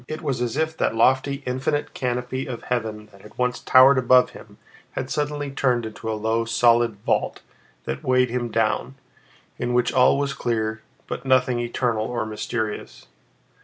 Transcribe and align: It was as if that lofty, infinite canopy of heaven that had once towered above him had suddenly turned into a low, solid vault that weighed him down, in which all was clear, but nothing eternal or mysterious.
It 0.07 0.23
was 0.23 0.41
as 0.41 0.57
if 0.57 0.75
that 0.77 0.95
lofty, 0.95 1.43
infinite 1.45 1.93
canopy 1.93 2.47
of 2.47 2.63
heaven 2.63 3.09
that 3.11 3.21
had 3.21 3.37
once 3.37 3.59
towered 3.59 3.99
above 3.99 4.31
him 4.31 4.57
had 4.93 5.11
suddenly 5.11 5.51
turned 5.51 5.85
into 5.85 6.11
a 6.11 6.17
low, 6.17 6.43
solid 6.43 6.95
vault 7.05 7.41
that 7.83 8.03
weighed 8.03 8.31
him 8.31 8.49
down, 8.49 8.95
in 9.59 9.75
which 9.75 9.93
all 9.93 10.17
was 10.17 10.33
clear, 10.33 10.81
but 11.05 11.23
nothing 11.23 11.59
eternal 11.59 12.05
or 12.05 12.25
mysterious. 12.25 13.05